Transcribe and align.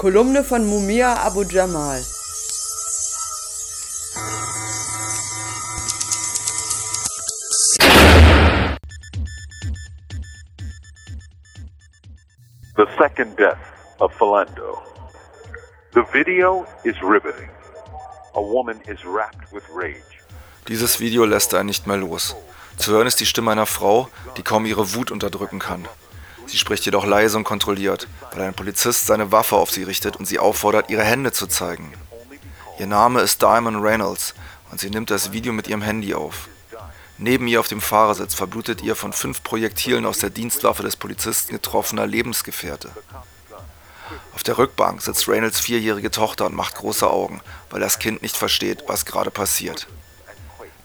Kolumne 0.00 0.44
von 0.44 0.64
Mumia 0.64 1.24
Abu 1.24 1.42
Jamal. 1.42 2.00
The 12.76 12.86
second 12.96 13.36
death 13.36 13.58
of 13.98 14.12
Philando. 14.16 14.78
The 15.94 16.04
video 16.12 16.64
is 16.84 16.94
riveting. 17.02 17.50
A 18.36 18.40
woman 18.40 18.80
is 18.86 19.04
wrapped 19.04 19.52
with 19.52 19.64
rage. 19.74 20.22
Dieses 20.68 21.00
Video 21.00 21.24
lässt 21.24 21.54
einen 21.54 21.66
nicht 21.66 21.88
mehr 21.88 21.96
los. 21.96 22.36
Zu 22.76 22.92
hören 22.92 23.08
ist 23.08 23.18
die 23.18 23.26
Stimme 23.26 23.50
einer 23.50 23.66
Frau, 23.66 24.08
die 24.36 24.42
kaum 24.42 24.64
ihre 24.64 24.94
Wut 24.94 25.10
unterdrücken 25.10 25.58
kann. 25.58 25.88
Sie 26.48 26.56
spricht 26.56 26.86
jedoch 26.86 27.04
leise 27.04 27.36
und 27.36 27.44
kontrolliert, 27.44 28.08
weil 28.32 28.42
ein 28.42 28.54
Polizist 28.54 29.06
seine 29.06 29.30
Waffe 29.30 29.56
auf 29.56 29.70
sie 29.70 29.82
richtet 29.82 30.16
und 30.16 30.24
sie 30.24 30.38
auffordert, 30.38 30.88
ihre 30.88 31.04
Hände 31.04 31.30
zu 31.30 31.46
zeigen. 31.46 31.92
Ihr 32.78 32.86
Name 32.86 33.20
ist 33.20 33.42
Diamond 33.42 33.82
Reynolds 33.82 34.34
und 34.70 34.80
sie 34.80 34.88
nimmt 34.88 35.10
das 35.10 35.32
Video 35.32 35.52
mit 35.52 35.68
ihrem 35.68 35.82
Handy 35.82 36.14
auf. 36.14 36.48
Neben 37.18 37.46
ihr 37.48 37.60
auf 37.60 37.68
dem 37.68 37.82
Fahrersitz 37.82 38.32
verblutet 38.32 38.80
ihr 38.80 38.96
von 38.96 39.12
fünf 39.12 39.42
Projektilen 39.42 40.06
aus 40.06 40.18
der 40.18 40.30
Dienstwaffe 40.30 40.82
des 40.82 40.96
Polizisten 40.96 41.52
getroffener 41.52 42.06
Lebensgefährte. 42.06 42.90
Auf 44.34 44.42
der 44.42 44.56
Rückbank 44.56 45.02
sitzt 45.02 45.28
Reynolds 45.28 45.60
vierjährige 45.60 46.10
Tochter 46.10 46.46
und 46.46 46.54
macht 46.54 46.76
große 46.76 47.10
Augen, 47.10 47.42
weil 47.68 47.80
das 47.80 47.98
Kind 47.98 48.22
nicht 48.22 48.36
versteht, 48.38 48.84
was 48.86 49.04
gerade 49.04 49.30
passiert. 49.30 49.86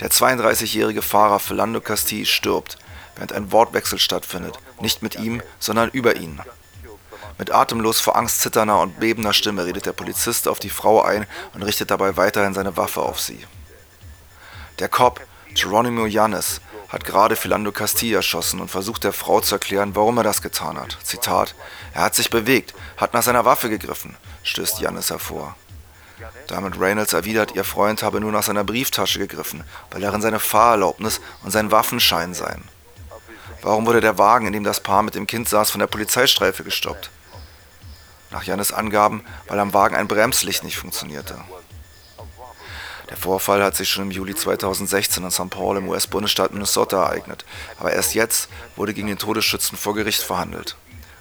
Der 0.00 0.10
32-jährige 0.10 1.02
Fahrer 1.02 1.38
Philando 1.38 1.80
Castille 1.80 2.26
stirbt, 2.26 2.78
während 3.16 3.32
ein 3.32 3.52
Wortwechsel 3.52 3.98
stattfindet, 3.98 4.58
nicht 4.80 5.02
mit 5.02 5.16
ihm, 5.16 5.42
sondern 5.58 5.90
über 5.90 6.16
ihn. 6.16 6.40
Mit 7.38 7.50
atemlos 7.50 8.00
vor 8.00 8.16
Angst 8.16 8.40
zitternder 8.40 8.80
und 8.80 9.00
bebender 9.00 9.32
Stimme 9.32 9.64
redet 9.64 9.86
der 9.86 9.92
Polizist 9.92 10.48
auf 10.48 10.58
die 10.58 10.70
Frau 10.70 11.02
ein 11.02 11.26
und 11.54 11.62
richtet 11.62 11.90
dabei 11.90 12.16
weiterhin 12.16 12.54
seine 12.54 12.76
Waffe 12.76 13.00
auf 13.00 13.20
sie. 13.20 13.46
Der 14.78 14.88
Cop, 14.88 15.20
Geronimo 15.54 16.06
Yanis 16.06 16.60
hat 16.88 17.04
gerade 17.04 17.36
Philando 17.36 17.72
Castilla 17.72 18.18
erschossen 18.18 18.60
und 18.60 18.70
versucht 18.70 19.04
der 19.04 19.12
Frau 19.12 19.40
zu 19.40 19.54
erklären, 19.54 19.94
warum 19.94 20.18
er 20.18 20.24
das 20.24 20.42
getan 20.42 20.78
hat. 20.78 20.98
Zitat: 21.02 21.54
Er 21.94 22.02
hat 22.02 22.14
sich 22.14 22.30
bewegt, 22.30 22.74
hat 22.96 23.14
nach 23.14 23.22
seiner 23.22 23.44
Waffe 23.44 23.70
gegriffen, 23.70 24.16
stößt 24.42 24.80
Yanis 24.80 25.10
hervor. 25.10 25.56
Damit 26.48 26.78
Reynolds 26.78 27.12
erwidert, 27.12 27.54
ihr 27.54 27.64
Freund 27.64 28.02
habe 28.02 28.20
nur 28.20 28.30
nach 28.30 28.42
seiner 28.42 28.64
Brieftasche 28.64 29.18
gegriffen, 29.18 29.64
weil 29.90 30.02
darin 30.02 30.20
seine 30.20 30.38
Fahrerlaubnis 30.38 31.20
und 31.42 31.50
sein 31.50 31.70
Waffenschein 31.70 32.34
seien. 32.34 32.62
Warum 33.62 33.86
wurde 33.86 34.00
der 34.00 34.18
Wagen, 34.18 34.48
in 34.48 34.52
dem 34.52 34.64
das 34.64 34.80
Paar 34.80 35.04
mit 35.04 35.14
dem 35.14 35.28
Kind 35.28 35.48
saß, 35.48 35.70
von 35.70 35.78
der 35.78 35.86
Polizeistreife 35.86 36.64
gestoppt? 36.64 37.10
Nach 38.32 38.42
Jannes 38.42 38.72
Angaben, 38.72 39.24
weil 39.46 39.60
am 39.60 39.72
Wagen 39.72 39.94
ein 39.94 40.08
Bremslicht 40.08 40.64
nicht 40.64 40.78
funktionierte. 40.78 41.36
Der 43.08 43.16
Vorfall 43.16 43.62
hat 43.62 43.76
sich 43.76 43.88
schon 43.88 44.04
im 44.04 44.10
Juli 44.10 44.34
2016 44.34 45.22
in 45.22 45.30
St. 45.30 45.50
Paul 45.50 45.76
im 45.76 45.88
US-Bundesstaat 45.88 46.52
Minnesota 46.52 47.04
ereignet, 47.04 47.44
aber 47.78 47.92
erst 47.92 48.14
jetzt 48.14 48.48
wurde 48.74 48.94
gegen 48.94 49.06
den 49.06 49.18
Todesschützen 49.18 49.78
vor 49.78 49.94
Gericht 49.94 50.22
verhandelt. 50.22 50.76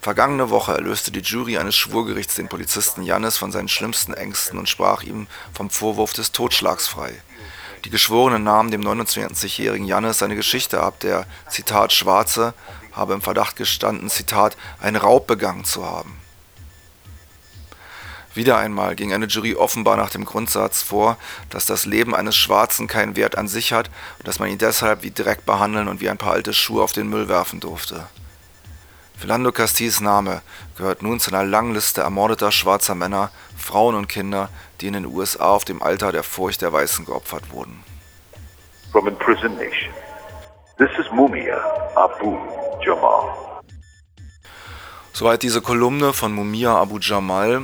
Vergangene 0.00 0.50
Woche 0.50 0.72
erlöste 0.72 1.12
die 1.12 1.20
Jury 1.20 1.56
eines 1.56 1.76
Schwurgerichts 1.76 2.34
den 2.34 2.48
Polizisten 2.48 3.02
Jannis 3.02 3.38
von 3.38 3.52
seinen 3.52 3.68
schlimmsten 3.68 4.12
Ängsten 4.12 4.58
und 4.58 4.68
sprach 4.68 5.02
ihm 5.02 5.28
vom 5.52 5.70
Vorwurf 5.70 6.14
des 6.14 6.32
Totschlags 6.32 6.88
frei. 6.88 7.22
Die 7.84 7.90
Geschworenen 7.90 8.44
nahmen 8.44 8.70
dem 8.70 8.82
29-jährigen 8.82 9.86
Jannis 9.86 10.18
seine 10.18 10.36
Geschichte 10.36 10.82
ab, 10.82 11.00
der, 11.00 11.26
Zitat, 11.48 11.92
Schwarze 11.92 12.54
habe 12.92 13.12
im 13.12 13.20
Verdacht 13.20 13.56
gestanden, 13.56 14.08
Zitat, 14.08 14.56
einen 14.80 14.96
Raub 14.96 15.26
begangen 15.26 15.64
zu 15.64 15.84
haben. 15.84 16.18
Wieder 18.34 18.56
einmal 18.58 18.96
ging 18.96 19.12
eine 19.12 19.26
Jury 19.26 19.54
offenbar 19.54 19.96
nach 19.96 20.10
dem 20.10 20.24
Grundsatz 20.24 20.82
vor, 20.82 21.18
dass 21.50 21.66
das 21.66 21.86
Leben 21.86 22.14
eines 22.14 22.36
Schwarzen 22.36 22.88
keinen 22.88 23.16
Wert 23.16 23.38
an 23.38 23.46
sich 23.46 23.72
hat 23.72 23.90
und 24.18 24.26
dass 24.26 24.40
man 24.40 24.48
ihn 24.48 24.58
deshalb 24.58 25.02
wie 25.02 25.12
Dreck 25.12 25.46
behandeln 25.46 25.86
und 25.86 26.00
wie 26.00 26.08
ein 26.08 26.18
paar 26.18 26.32
alte 26.32 26.52
Schuhe 26.52 26.82
auf 26.82 26.92
den 26.92 27.08
Müll 27.08 27.28
werfen 27.28 27.60
durfte. 27.60 28.08
Philando 29.16 29.52
Castilles 29.52 30.00
Name 30.00 30.42
gehört 30.76 31.02
nun 31.02 31.20
zu 31.20 31.30
einer 31.30 31.44
langen 31.44 31.74
Liste 31.74 32.02
ermordeter 32.02 32.52
schwarzer 32.52 32.94
Männer, 32.94 33.30
Frauen 33.56 33.94
und 33.94 34.08
Kinder, 34.08 34.48
die 34.80 34.86
in 34.88 34.92
den 34.92 35.06
USA 35.06 35.46
auf 35.46 35.64
dem 35.64 35.82
Altar 35.82 36.12
der 36.12 36.22
Furcht 36.22 36.62
der 36.62 36.72
Weißen 36.72 37.06
geopfert 37.06 37.50
wurden. 37.50 37.82
From 38.92 39.08
Imprisoned 39.08 39.56
Nation. 39.56 39.92
This 40.76 40.90
is 40.98 41.10
Mumia 41.12 41.58
Abu 41.94 42.36
Jamal. 42.84 43.30
Soweit 45.12 45.42
diese 45.42 45.62
Kolumne 45.62 46.12
von 46.12 46.32
Mumia 46.32 46.74
Abu 46.74 46.98
Jamal 47.00 47.62